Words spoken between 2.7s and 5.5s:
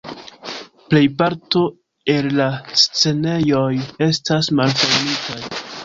scenejoj estas malfermitaj.